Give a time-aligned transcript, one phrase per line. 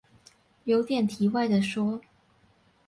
[0.63, 2.01] 有點題外的說